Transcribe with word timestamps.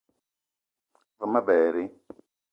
Ve 1.19 1.25
ma 1.31 1.41
berri 1.47 1.85